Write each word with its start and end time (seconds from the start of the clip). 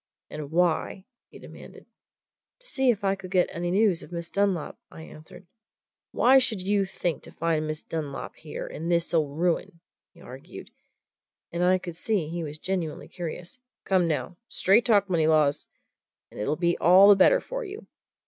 "And 0.31 0.49
why?" 0.49 1.05
he 1.29 1.37
demanded. 1.37 1.85
"To 2.57 2.65
see 2.65 2.89
if 2.89 3.03
I 3.03 3.13
could 3.13 3.29
get 3.29 3.49
any 3.51 3.69
news 3.69 4.01
of 4.01 4.11
Miss 4.11 4.31
Dunlop," 4.31 4.79
I 4.89 5.03
answered. 5.03 5.45
"Why 6.11 6.39
should 6.39 6.59
you 6.59 6.85
think 6.85 7.21
to 7.21 7.31
find 7.31 7.67
Miss 7.67 7.83
Dunlop 7.83 8.35
here 8.37 8.65
in 8.65 8.89
this 8.89 9.13
old 9.13 9.37
ruin?" 9.37 9.79
he 10.11 10.19
argued; 10.19 10.71
and 11.51 11.63
I 11.63 11.77
could 11.77 11.95
see 11.95 12.29
he 12.29 12.43
was 12.43 12.57
genuinely 12.57 13.09
curious. 13.09 13.59
"Come 13.83 14.07
now 14.07 14.37
straight 14.47 14.85
talk, 14.85 15.07
Moneylaws! 15.07 15.67
and 16.31 16.39
it'll 16.39 16.55
be 16.55 16.79
all 16.79 17.07
the 17.07 17.15
better 17.15 17.39
for 17.39 17.63
you." 17.63 17.85